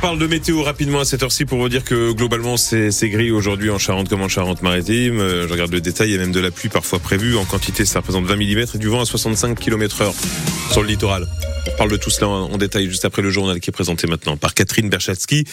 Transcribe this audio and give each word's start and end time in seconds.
parle 0.00 0.18
de 0.18 0.26
météo 0.26 0.62
rapidement 0.62 1.00
à 1.00 1.04
cette 1.04 1.22
heure-ci 1.22 1.44
pour 1.44 1.58
vous 1.58 1.68
dire 1.68 1.84
que 1.84 2.12
globalement 2.12 2.56
c'est 2.56 3.08
gris 3.10 3.30
aujourd'hui 3.30 3.70
en 3.70 3.78
Charente 3.78 4.08
comme 4.08 4.22
en 4.22 4.28
Charente-Maritime. 4.28 5.18
Euh, 5.18 5.46
je 5.46 5.52
regarde 5.52 5.72
le 5.72 5.80
détail, 5.80 6.10
il 6.10 6.12
y 6.12 6.16
a 6.16 6.20
même 6.20 6.32
de 6.32 6.40
la 6.40 6.50
pluie 6.50 6.68
parfois 6.68 6.98
prévue. 6.98 7.36
En 7.36 7.44
quantité, 7.44 7.84
ça 7.84 7.98
représente 7.98 8.24
20 8.24 8.36
mm 8.36 8.64
et 8.74 8.78
du 8.78 8.88
vent 8.88 9.02
à 9.02 9.04
65 9.04 9.58
km 9.58 10.02
heure 10.02 10.14
sur 10.70 10.82
le 10.82 10.88
littoral. 10.88 11.26
On 11.66 11.76
parle 11.76 11.90
de 11.90 11.96
tout 11.96 12.10
cela 12.10 12.28
en 12.28 12.56
détail 12.56 12.88
juste 12.88 13.04
après 13.04 13.20
le 13.20 13.30
journal 13.30 13.60
qui 13.60 13.70
est 13.70 13.72
présenté 13.72 14.06
maintenant 14.06 14.36
par 14.36 14.54
Catherine 14.54 14.88
Berchatsky. 14.88 15.44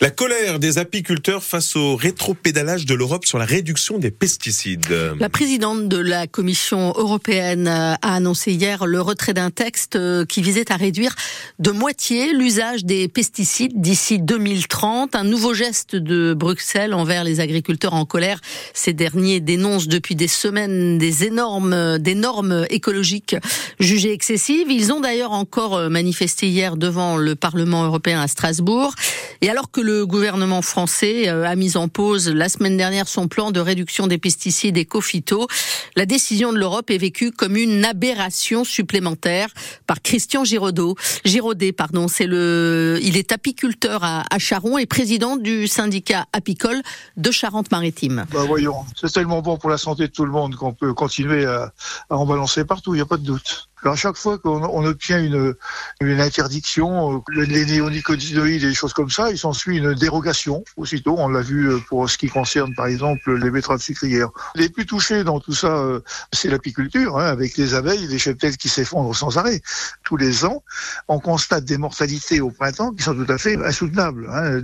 La 0.00 0.10
colère 0.10 0.58
des 0.58 0.78
apiculteurs 0.78 1.42
face 1.42 1.76
au 1.76 1.96
rétropédalage 1.96 2.86
de 2.86 2.94
l'Europe 2.94 3.26
sur 3.26 3.38
la 3.38 3.44
réduction 3.44 3.98
des 3.98 4.10
pesticides. 4.10 5.14
La 5.18 5.28
présidente 5.28 5.88
de 5.88 5.98
la 5.98 6.26
Commission 6.26 6.94
européenne 6.96 7.68
a 7.68 7.94
annoncé 8.02 8.52
hier 8.52 8.86
le 8.86 9.00
retrait 9.00 9.34
d'un 9.34 9.50
texte 9.50 9.96
euh, 9.96 10.24
qui 10.24 10.40
visait 10.40 10.72
à 10.72 10.76
réduire 10.76 11.14
de 11.58 11.70
moitié 11.70 12.32
l'usage 12.32 12.84
des 12.84 13.08
pesticides 13.08 13.80
d'ici 13.80 14.18
2030. 14.18 15.14
Un 15.14 15.24
nouveau 15.24 15.52
geste 15.52 15.94
de 15.96 16.32
Bruxelles 16.34 16.94
envers 16.94 17.24
les 17.24 17.40
agriculteurs 17.40 17.94
en 17.94 18.06
colère. 18.06 18.40
Ces 18.72 18.92
derniers 18.92 19.40
dénoncent 19.40 19.88
depuis 19.88 20.14
des 20.14 20.28
semaines 20.28 20.96
des 20.98 21.24
énormes, 21.24 21.98
des 21.98 22.14
normes 22.14 22.66
écologiques 22.70 23.36
jugées 23.78 24.12
excessives. 24.12 24.70
Ils 24.70 24.92
ont 24.92 25.00
d'ailleurs 25.00 25.32
encore 25.50 25.74
euh, 25.74 25.88
manifesté 25.88 26.46
hier 26.48 26.76
devant 26.76 27.16
le 27.16 27.34
Parlement 27.34 27.84
européen 27.84 28.20
à 28.20 28.28
Strasbourg. 28.28 28.94
Et 29.40 29.50
alors 29.50 29.72
que 29.72 29.80
le 29.80 30.06
gouvernement 30.06 30.62
français 30.62 31.28
euh, 31.28 31.44
a 31.44 31.56
mis 31.56 31.76
en 31.76 31.88
pause 31.88 32.28
la 32.28 32.48
semaine 32.48 32.76
dernière 32.76 33.08
son 33.08 33.26
plan 33.26 33.50
de 33.50 33.58
réduction 33.58 34.06
des 34.06 34.16
pesticides 34.18 34.76
et 34.76 34.84
cophyto, 34.84 35.48
la 35.96 36.06
décision 36.06 36.52
de 36.52 36.58
l'Europe 36.58 36.88
est 36.90 36.98
vécue 36.98 37.32
comme 37.32 37.56
une 37.56 37.84
aberration 37.84 38.62
supplémentaire 38.62 39.48
par 39.88 40.02
Christian 40.02 40.44
Giraudot. 40.44 40.94
Giraudet, 41.24 41.72
pardon, 41.72 42.06
c'est 42.06 42.28
le, 42.28 43.00
il 43.02 43.16
est 43.16 43.32
apiculteur 43.32 44.04
à, 44.04 44.22
à 44.30 44.38
Charon 44.38 44.78
et 44.78 44.86
président 44.86 45.36
du 45.36 45.66
syndicat 45.66 46.26
apicole 46.32 46.80
de 47.16 47.30
Charente-Maritime. 47.32 48.24
Bah 48.32 48.44
voyons, 48.46 48.84
c'est 48.94 49.12
tellement 49.12 49.42
bon 49.42 49.56
pour 49.56 49.68
la 49.70 49.78
santé 49.78 50.04
de 50.06 50.12
tout 50.12 50.24
le 50.24 50.30
monde 50.30 50.54
qu'on 50.54 50.74
peut 50.74 50.94
continuer 50.94 51.44
à, 51.44 51.72
à 52.08 52.16
en 52.16 52.24
balancer 52.24 52.64
partout, 52.64 52.94
il 52.94 52.98
n'y 52.98 53.02
a 53.02 53.06
pas 53.06 53.16
de 53.16 53.24
doute. 53.24 53.69
À 53.84 53.96
chaque 53.96 54.16
fois 54.16 54.38
qu'on 54.38 54.62
on 54.62 54.84
obtient 54.84 55.22
une, 55.22 55.54
une 56.00 56.20
interdiction, 56.20 57.16
euh, 57.16 57.20
les 57.34 57.64
néonicotinoïdes 57.64 58.62
et 58.62 58.68
des 58.68 58.74
choses 58.74 58.92
comme 58.92 59.10
ça, 59.10 59.30
il 59.30 59.38
s'ensuit 59.38 59.78
une 59.78 59.94
dérogation 59.94 60.64
aussitôt. 60.76 61.16
On 61.18 61.28
l'a 61.28 61.40
vu 61.40 61.70
euh, 61.70 61.78
pour 61.88 62.08
ce 62.08 62.18
qui 62.18 62.28
concerne 62.28 62.74
par 62.74 62.86
exemple 62.86 63.34
les 63.36 63.50
betteraves 63.50 63.80
sucrières. 63.80 64.28
Les 64.54 64.68
plus 64.68 64.84
touchés 64.84 65.24
dans 65.24 65.40
tout 65.40 65.54
ça, 65.54 65.78
euh, 65.78 66.00
c'est 66.32 66.48
l'apiculture, 66.48 67.18
hein, 67.18 67.26
avec 67.26 67.56
les 67.56 67.74
abeilles, 67.74 68.06
les 68.06 68.18
cheptels 68.18 68.56
qui 68.56 68.68
s'effondrent 68.68 69.16
sans 69.16 69.38
arrêt. 69.38 69.62
Tous 70.04 70.16
les 70.16 70.44
ans, 70.44 70.62
on 71.08 71.18
constate 71.18 71.64
des 71.64 71.78
mortalités 71.78 72.40
au 72.40 72.50
printemps 72.50 72.92
qui 72.92 73.02
sont 73.02 73.14
tout 73.14 73.30
à 73.32 73.38
fait 73.38 73.56
insoutenables. 73.64 74.28
Hein. 74.30 74.60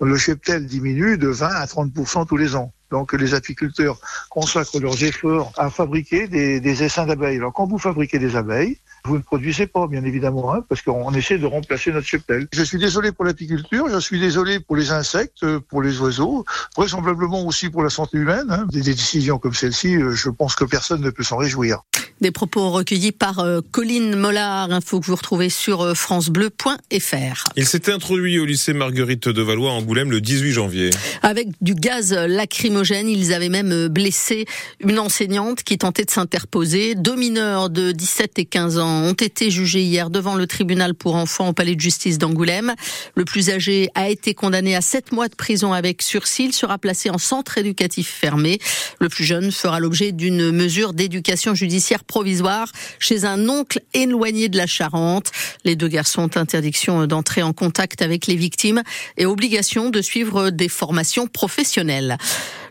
le 0.00 0.16
cheptel 0.16 0.66
diminue 0.66 1.16
de 1.16 1.28
20 1.28 1.46
à 1.48 1.66
30 1.66 1.92
tous 2.28 2.36
les 2.36 2.54
ans. 2.54 2.72
Donc 2.92 3.14
les 3.14 3.34
apiculteurs 3.34 3.98
consacrent 4.28 4.78
leurs 4.78 5.02
efforts 5.02 5.52
à 5.56 5.70
fabriquer 5.70 6.28
des, 6.28 6.60
des 6.60 6.82
essaims 6.84 7.06
d'abeilles. 7.06 7.38
Alors 7.38 7.52
quand 7.52 7.66
vous 7.66 7.78
fabriquez 7.78 8.18
des 8.18 8.36
abeilles, 8.36 8.78
vous 9.04 9.16
ne 9.16 9.22
produisez 9.22 9.66
pas, 9.66 9.88
bien 9.88 10.04
évidemment, 10.04 10.54
hein, 10.54 10.60
parce 10.68 10.82
qu'on 10.82 11.12
essaie 11.14 11.38
de 11.38 11.46
remplacer 11.46 11.90
notre 11.90 12.06
cheptel. 12.06 12.46
Je 12.52 12.62
suis 12.62 12.78
désolé 12.78 13.10
pour 13.10 13.24
l'apiculture, 13.24 13.88
je 13.88 13.98
suis 13.98 14.20
désolé 14.20 14.60
pour 14.60 14.76
les 14.76 14.92
insectes, 14.92 15.58
pour 15.58 15.82
les 15.82 15.98
oiseaux, 16.00 16.44
vraisemblablement 16.76 17.44
aussi 17.44 17.68
pour 17.68 17.82
la 17.82 17.90
santé 17.90 18.18
humaine. 18.18 18.46
Hein. 18.50 18.66
Des, 18.70 18.82
des 18.82 18.94
décisions 18.94 19.38
comme 19.38 19.54
celle-ci, 19.54 19.96
euh, 19.96 20.12
je 20.12 20.30
pense 20.30 20.54
que 20.54 20.64
personne 20.64 21.00
ne 21.00 21.10
peut 21.10 21.24
s'en 21.24 21.38
réjouir. 21.38 21.82
Des 22.22 22.30
propos 22.30 22.70
recueillis 22.70 23.10
par 23.10 23.40
euh, 23.40 23.62
Colline 23.72 24.14
Mollard, 24.14 24.70
info 24.70 25.00
que 25.00 25.06
vous 25.06 25.16
retrouvez 25.16 25.48
sur 25.48 25.80
euh, 25.80 25.94
francebleu.fr. 25.94 27.48
Il 27.56 27.66
s'était 27.66 27.90
introduit 27.90 28.38
au 28.38 28.44
lycée 28.44 28.72
Marguerite 28.72 29.28
de 29.28 29.42
Valois 29.42 29.72
à 29.72 29.74
Angoulême 29.74 30.12
le 30.12 30.20
18 30.20 30.52
janvier. 30.52 30.90
Avec 31.22 31.48
du 31.60 31.74
gaz 31.74 32.12
lacrymogène, 32.12 33.08
ils 33.08 33.34
avaient 33.34 33.48
même 33.48 33.72
euh, 33.72 33.88
blessé 33.88 34.46
une 34.78 35.00
enseignante 35.00 35.64
qui 35.64 35.78
tentait 35.78 36.04
de 36.04 36.12
s'interposer. 36.12 36.94
Deux 36.94 37.16
mineurs 37.16 37.70
de 37.70 37.90
17 37.90 38.38
et 38.38 38.44
15 38.44 38.78
ans 38.78 39.02
ont 39.02 39.14
été 39.14 39.50
jugés 39.50 39.82
hier 39.82 40.08
devant 40.08 40.36
le 40.36 40.46
tribunal 40.46 40.94
pour 40.94 41.16
enfants 41.16 41.48
au 41.48 41.52
palais 41.52 41.74
de 41.74 41.80
justice 41.80 42.18
d'Angoulême. 42.18 42.74
Le 43.16 43.24
plus 43.24 43.50
âgé 43.50 43.88
a 43.96 44.08
été 44.08 44.32
condamné 44.32 44.76
à 44.76 44.80
7 44.80 45.10
mois 45.10 45.26
de 45.26 45.34
prison 45.34 45.72
avec 45.72 46.02
sursis. 46.02 46.44
Il 46.44 46.52
sera 46.52 46.78
placé 46.78 47.10
en 47.10 47.18
centre 47.18 47.58
éducatif 47.58 48.08
fermé. 48.08 48.60
Le 49.00 49.08
plus 49.08 49.24
jeune 49.24 49.50
fera 49.50 49.80
l'objet 49.80 50.12
d'une 50.12 50.52
mesure 50.52 50.92
d'éducation 50.92 51.56
judiciaire 51.56 52.04
provisoire 52.12 52.70
chez 52.98 53.24
un 53.24 53.48
oncle 53.48 53.80
éloigné 53.94 54.50
de 54.50 54.58
la 54.58 54.66
Charente. 54.66 55.32
Les 55.64 55.76
deux 55.76 55.88
garçons 55.88 56.24
ont 56.24 56.36
interdiction 56.38 57.06
d'entrer 57.06 57.42
en 57.42 57.54
contact 57.54 58.02
avec 58.02 58.26
les 58.26 58.36
victimes 58.36 58.82
et 59.16 59.24
obligation 59.24 59.88
de 59.88 60.02
suivre 60.02 60.50
des 60.50 60.68
formations 60.68 61.26
professionnelles. 61.26 62.18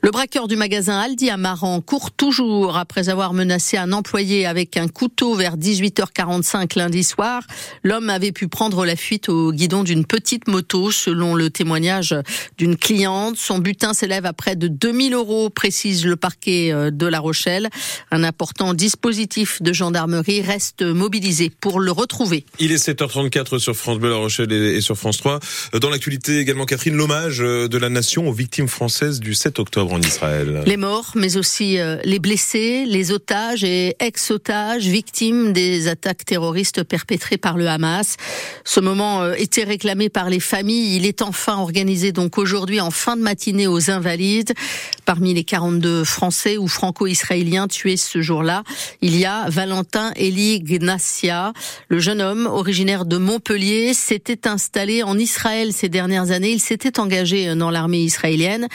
Le 0.03 0.09
braqueur 0.09 0.47
du 0.47 0.55
magasin 0.55 0.97
Aldi 0.97 1.29
à 1.29 1.37
Maran 1.37 1.79
court 1.79 2.09
toujours 2.09 2.75
après 2.75 3.09
avoir 3.09 3.33
menacé 3.33 3.77
un 3.77 3.91
employé 3.91 4.47
avec 4.47 4.75
un 4.75 4.87
couteau 4.87 5.35
vers 5.35 5.57
18h45 5.57 6.75
lundi 6.75 7.03
soir. 7.03 7.43
L'homme 7.83 8.09
avait 8.09 8.31
pu 8.31 8.47
prendre 8.47 8.83
la 8.83 8.95
fuite 8.95 9.29
au 9.29 9.51
guidon 9.51 9.83
d'une 9.83 10.07
petite 10.07 10.47
moto 10.47 10.89
selon 10.89 11.35
le 11.35 11.51
témoignage 11.51 12.15
d'une 12.57 12.77
cliente. 12.77 13.37
Son 13.37 13.59
butin 13.59 13.93
s'élève 13.93 14.25
à 14.25 14.33
près 14.33 14.55
de 14.55 14.67
2000 14.67 15.13
euros, 15.13 15.51
précise 15.51 16.03
le 16.03 16.15
parquet 16.15 16.71
euh, 16.71 16.89
de 16.89 17.05
La 17.05 17.19
Rochelle. 17.19 17.69
Un 18.09 18.23
important 18.23 18.73
dispositif 18.73 19.61
de 19.61 19.71
gendarmerie 19.71 20.41
reste 20.41 20.81
mobilisé 20.81 21.51
pour 21.61 21.79
le 21.79 21.91
retrouver. 21.91 22.43
Il 22.57 22.71
est 22.71 22.83
7h34 22.83 23.59
sur 23.59 23.75
France 23.75 23.99
Bleu 23.99 24.09
La 24.09 24.17
Rochelle 24.17 24.51
et 24.51 24.81
sur 24.81 24.97
France 24.97 25.19
3. 25.19 25.39
Dans 25.79 25.91
l'actualité 25.91 26.39
également, 26.39 26.65
Catherine, 26.65 26.95
l'hommage 26.95 27.37
de 27.37 27.77
la 27.77 27.89
nation 27.89 28.27
aux 28.27 28.33
victimes 28.33 28.67
françaises 28.67 29.19
du 29.19 29.35
7 29.35 29.59
octobre 29.59 29.90
Les 30.65 30.77
morts, 30.77 31.11
mais 31.15 31.37
aussi 31.37 31.77
euh, 31.77 31.97
les 32.03 32.19
blessés, 32.19 32.85
les 32.87 33.11
otages 33.11 33.63
et 33.63 33.95
ex-otages, 33.99 34.85
victimes 34.85 35.53
des 35.53 35.87
attaques 35.87 36.23
terroristes 36.23 36.83
perpétrées 36.83 37.37
par 37.37 37.57
le 37.57 37.67
Hamas. 37.67 38.15
Ce 38.63 38.79
moment 38.79 39.21
euh, 39.21 39.33
était 39.33 39.63
réclamé 39.63 40.09
par 40.09 40.29
les 40.29 40.39
familles. 40.39 40.95
Il 40.95 41.05
est 41.05 41.21
enfin 41.21 41.57
organisé 41.57 42.11
donc 42.11 42.37
aujourd'hui 42.37 42.79
en 42.79 42.91
fin 42.91 43.17
de 43.17 43.21
matinée 43.21 43.67
aux 43.67 43.91
Invalides. 43.91 44.53
Parmi 45.05 45.33
les 45.33 45.43
42 45.43 46.03
Français 46.03 46.57
ou 46.57 46.67
Franco-Israéliens 46.67 47.67
tués 47.67 47.97
ce 47.97 48.21
jour-là, 48.21 48.63
il 49.01 49.17
y 49.17 49.25
a 49.25 49.49
Valentin 49.49 50.11
Eli 50.15 50.61
Gnacia. 50.61 51.53
Le 51.89 51.99
jeune 51.99 52.21
homme, 52.21 52.45
originaire 52.45 53.05
de 53.05 53.17
Montpellier, 53.17 53.93
s'était 53.93 54.47
installé 54.47 55.03
en 55.03 55.17
Israël 55.17 55.73
ces 55.73 55.89
dernières 55.89 56.31
années. 56.31 56.51
Il 56.51 56.61
s'était 56.61 56.99
engagé 56.99 57.55
dans 57.55 57.71
l'armée 57.71 58.03
israélienne. 58.03 58.67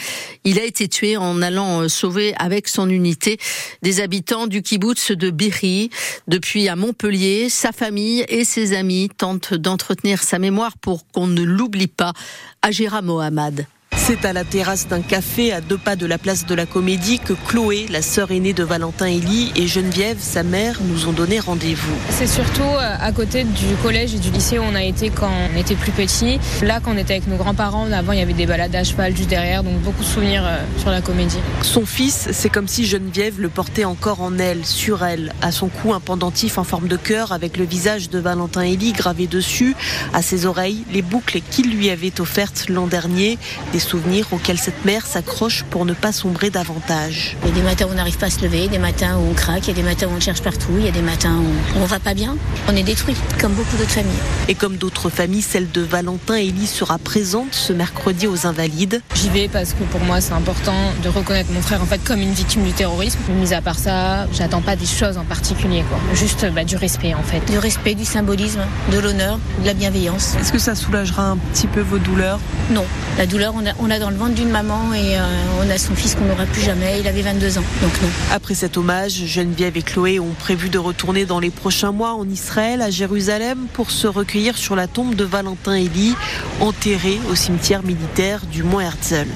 Il 0.44 0.58
a 0.58 0.64
été 0.64 0.88
tué 0.88 1.05
en 1.16 1.42
allant 1.42 1.82
euh, 1.82 1.88
sauver 1.88 2.34
avec 2.38 2.66
son 2.66 2.88
unité 2.88 3.38
des 3.82 4.00
habitants 4.00 4.46
du 4.46 4.62
kibbutz 4.62 5.12
de 5.12 5.30
Biri. 5.30 5.90
Depuis 6.26 6.68
à 6.68 6.74
Montpellier, 6.74 7.48
sa 7.50 7.70
famille 7.70 8.24
et 8.28 8.44
ses 8.44 8.74
amis 8.74 9.10
tentent 9.16 9.54
d'entretenir 9.54 10.22
sa 10.22 10.38
mémoire 10.38 10.76
pour 10.78 11.06
qu'on 11.12 11.26
ne 11.26 11.42
l'oublie 11.42 11.86
pas. 11.86 12.14
Agira 12.62 13.02
Mohamed. 13.02 13.66
C'est 14.06 14.24
à 14.24 14.32
la 14.32 14.44
terrasse 14.44 14.86
d'un 14.86 15.00
café 15.00 15.52
à 15.52 15.60
deux 15.60 15.78
pas 15.78 15.96
de 15.96 16.06
la 16.06 16.16
place 16.16 16.46
de 16.46 16.54
la 16.54 16.64
Comédie 16.64 17.18
que 17.18 17.32
Chloé, 17.32 17.86
la 17.90 18.02
sœur 18.02 18.30
aînée 18.30 18.52
de 18.52 18.62
Valentin 18.62 19.08
Elie, 19.08 19.50
et 19.56 19.66
Geneviève, 19.66 20.18
sa 20.20 20.44
mère, 20.44 20.78
nous 20.84 21.08
ont 21.08 21.12
donné 21.12 21.40
rendez-vous. 21.40 21.92
C'est 22.10 22.28
surtout 22.28 22.62
euh, 22.62 22.96
à 23.00 23.10
côté 23.10 23.42
du 23.42 23.74
collège 23.82 24.14
et 24.14 24.20
du 24.20 24.30
lycée 24.30 24.60
où 24.60 24.62
on 24.62 24.76
a 24.76 24.84
été 24.84 25.10
quand 25.10 25.28
on 25.52 25.58
était 25.58 25.74
plus 25.74 25.90
petit. 25.90 26.38
Là, 26.62 26.78
quand 26.78 26.92
on 26.94 26.96
était 26.96 27.14
avec 27.14 27.26
nos 27.26 27.34
grands-parents, 27.34 27.90
avant 27.90 28.12
il 28.12 28.20
y 28.20 28.22
avait 28.22 28.32
des 28.32 28.46
balades 28.46 28.76
à 28.76 28.84
cheval 28.84 29.16
juste 29.16 29.28
derrière, 29.28 29.64
donc 29.64 29.80
beaucoup 29.80 30.04
de 30.04 30.08
souvenirs 30.08 30.44
euh, 30.46 30.62
sur 30.78 30.90
la 30.90 31.00
Comédie. 31.00 31.40
Son 31.62 31.84
fils, 31.84 32.28
c'est 32.30 32.48
comme 32.48 32.68
si 32.68 32.86
Geneviève 32.86 33.40
le 33.40 33.48
portait 33.48 33.86
encore 33.86 34.22
en 34.22 34.38
elle, 34.38 34.64
sur 34.64 35.04
elle. 35.04 35.32
À 35.42 35.50
son 35.50 35.66
cou, 35.66 35.92
un 35.92 36.00
pendentif 36.00 36.58
en 36.58 36.64
forme 36.64 36.86
de 36.86 36.96
cœur 36.96 37.32
avec 37.32 37.56
le 37.56 37.64
visage 37.64 38.08
de 38.08 38.20
Valentin 38.20 38.62
Elie 38.62 38.92
gravé 38.92 39.26
dessus. 39.26 39.74
À 40.14 40.22
ses 40.22 40.46
oreilles, 40.46 40.84
les 40.92 41.02
boucles 41.02 41.40
qu'il 41.50 41.76
lui 41.76 41.90
avait 41.90 42.20
offertes 42.20 42.68
l'an 42.68 42.86
dernier. 42.86 43.36
Des 43.72 43.80
souvenirs 43.80 43.95
auxquels 44.32 44.58
cette 44.58 44.84
mère 44.84 45.06
s'accroche 45.06 45.64
pour 45.70 45.84
ne 45.84 45.92
pas 45.92 46.12
sombrer 46.12 46.50
davantage. 46.50 47.36
Il 47.42 47.48
y 47.48 47.52
a 47.52 47.54
des 47.54 47.62
matins 47.62 47.86
où 47.86 47.92
on 47.92 47.94
n'arrive 47.94 48.18
pas 48.18 48.26
à 48.26 48.30
se 48.30 48.42
lever, 48.42 48.68
des 48.68 48.78
matins 48.78 49.16
où 49.16 49.30
on 49.30 49.34
craque, 49.34 49.66
il 49.66 49.68
y 49.68 49.70
a 49.70 49.74
des 49.74 49.82
matins 49.82 50.06
où 50.06 50.16
on 50.16 50.20
cherche 50.20 50.42
partout, 50.42 50.72
il 50.78 50.84
y 50.84 50.88
a 50.88 50.92
des 50.92 51.02
matins 51.02 51.36
où 51.36 51.80
on 51.80 51.84
va 51.84 51.98
pas 51.98 52.14
bien. 52.14 52.36
On 52.68 52.76
est 52.76 52.82
détruit, 52.82 53.16
comme 53.40 53.52
beaucoup 53.52 53.76
d'autres 53.76 53.90
familles. 53.90 54.12
Et 54.48 54.54
comme 54.54 54.76
d'autres 54.76 55.10
familles, 55.10 55.42
celle 55.42 55.70
de 55.70 55.80
Valentin, 55.80 56.36
Elie 56.36 56.66
sera 56.66 56.98
présente 56.98 57.54
ce 57.54 57.72
mercredi 57.72 58.26
aux 58.26 58.46
Invalides. 58.46 59.02
J'y 59.14 59.28
vais 59.30 59.48
parce 59.48 59.72
que 59.72 59.82
pour 59.84 60.00
moi 60.00 60.20
c'est 60.20 60.32
important 60.32 60.92
de 61.02 61.08
reconnaître 61.08 61.50
mon 61.52 61.60
frère 61.60 61.82
en 61.82 61.86
fait 61.86 62.02
comme 62.04 62.20
une 62.20 62.32
victime 62.32 62.64
du 62.64 62.72
terrorisme. 62.72 63.18
Mais 63.28 63.34
mis 63.34 63.54
à 63.54 63.62
part 63.62 63.78
ça, 63.78 64.26
j'attends 64.32 64.62
pas 64.62 64.76
des 64.76 64.86
choses 64.86 65.18
en 65.18 65.24
particulier, 65.24 65.84
quoi. 65.88 65.98
Juste 66.14 66.46
bah, 66.54 66.64
du 66.64 66.76
respect 66.76 67.14
en 67.14 67.22
fait. 67.22 67.40
Du 67.50 67.58
respect, 67.58 67.94
du 67.94 68.04
symbolisme, 68.04 68.60
de 68.92 68.98
l'honneur, 68.98 69.38
de 69.62 69.66
la 69.66 69.74
bienveillance. 69.74 70.34
Est-ce 70.40 70.52
que 70.52 70.58
ça 70.58 70.74
soulagera 70.74 71.30
un 71.30 71.36
petit 71.36 71.66
peu 71.66 71.80
vos 71.80 71.98
douleurs? 71.98 72.40
Non, 72.70 72.84
la 73.18 73.26
douleur 73.26 73.54
on 73.56 73.66
a, 73.66 73.72
On 73.78 73.85
a 73.90 73.98
dans 73.98 74.10
le 74.10 74.16
ventre 74.16 74.34
d'une 74.34 74.50
maman 74.50 74.94
et 74.94 75.16
on 75.60 75.70
a 75.70 75.78
son 75.78 75.94
fils 75.94 76.14
qu'on 76.14 76.24
n'aura 76.24 76.46
plus 76.46 76.62
jamais. 76.62 77.00
Il 77.00 77.08
avait 77.08 77.22
22 77.22 77.58
ans, 77.58 77.64
donc 77.82 78.02
non. 78.02 78.08
Après 78.32 78.54
cet 78.54 78.76
hommage, 78.76 79.12
Geneviève 79.26 79.76
et 79.76 79.82
Chloé 79.82 80.18
ont 80.20 80.34
prévu 80.38 80.68
de 80.68 80.78
retourner 80.78 81.24
dans 81.24 81.40
les 81.40 81.50
prochains 81.50 81.92
mois 81.92 82.14
en 82.14 82.28
Israël, 82.28 82.82
à 82.82 82.90
Jérusalem, 82.90 83.66
pour 83.72 83.90
se 83.90 84.06
recueillir 84.06 84.56
sur 84.56 84.76
la 84.76 84.86
tombe 84.86 85.14
de 85.14 85.24
Valentin 85.24 85.76
Elie, 85.76 86.14
enterré 86.60 87.18
au 87.30 87.34
cimetière 87.34 87.82
militaire 87.82 88.46
du 88.46 88.62
Mont 88.62 88.80
Herzl. 88.80 89.26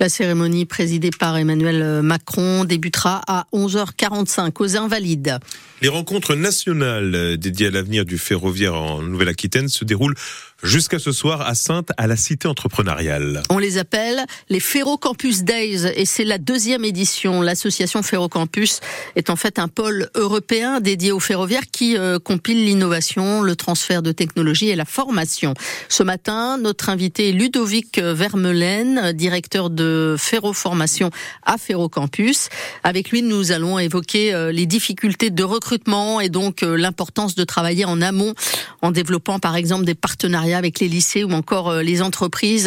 La 0.00 0.08
cérémonie 0.08 0.64
présidée 0.64 1.10
par 1.10 1.36
Emmanuel 1.36 2.02
Macron 2.02 2.64
débutera 2.64 3.20
à 3.26 3.46
11h45 3.52 4.52
aux 4.60 4.76
Invalides. 4.76 5.38
Les 5.82 5.88
rencontres 5.88 6.36
nationales 6.36 7.36
dédiées 7.36 7.66
à 7.66 7.70
l'avenir 7.70 8.04
du 8.04 8.16
ferroviaire 8.16 8.74
en 8.74 9.02
Nouvelle-Aquitaine 9.02 9.68
se 9.68 9.84
déroulent 9.84 10.14
jusqu'à 10.62 10.98
ce 10.98 11.12
soir 11.12 11.42
à 11.42 11.54
Sainte, 11.54 11.90
à 11.96 12.06
la 12.06 12.16
cité 12.16 12.48
entrepreneuriale. 12.48 13.42
On 13.50 13.58
les 13.58 13.78
appelle 13.78 14.24
les 14.48 14.60
Ferrocampus 14.60 15.44
Days 15.44 15.86
et 15.94 16.04
c'est 16.04 16.24
la 16.24 16.38
deuxième 16.38 16.84
édition. 16.84 17.42
L'association 17.42 18.02
Ferrocampus 18.02 18.80
est 19.14 19.30
en 19.30 19.36
fait 19.36 19.58
un 19.58 19.68
pôle 19.68 20.10
européen 20.14 20.80
dédié 20.80 21.12
au 21.12 21.20
ferroviaire 21.20 21.62
qui 21.70 21.96
euh, 21.96 22.18
compile 22.18 22.64
l'innovation, 22.64 23.42
le 23.42 23.54
transfert 23.54 24.02
de 24.02 24.12
technologie 24.12 24.68
et 24.68 24.76
la 24.76 24.84
formation. 24.84 25.54
Ce 25.88 26.02
matin, 26.02 26.58
notre 26.58 26.88
invité 26.88 27.28
est 27.28 27.32
Ludovic 27.32 27.98
Vermelaine, 27.98 29.12
directeur 29.12 29.70
de 29.70 30.16
ferroformation 30.18 31.10
à 31.44 31.56
Ferrocampus. 31.56 32.48
Avec 32.82 33.10
lui, 33.10 33.22
nous 33.22 33.52
allons 33.52 33.78
évoquer 33.78 34.34
euh, 34.34 34.50
les 34.50 34.66
difficultés 34.66 35.30
de 35.30 35.44
recrutement 35.44 36.20
et 36.20 36.28
donc 36.28 36.62
euh, 36.62 36.76
l'importance 36.76 37.34
de 37.36 37.44
travailler 37.44 37.84
en 37.84 38.00
amont 38.00 38.34
en 38.82 38.90
développant 38.90 39.38
par 39.38 39.56
exemple 39.56 39.84
des 39.84 39.94
partenariats 39.94 40.47
avec 40.54 40.80
les 40.80 40.88
lycées 40.88 41.24
ou 41.24 41.32
encore 41.32 41.76
les 41.76 42.02
entreprises 42.02 42.66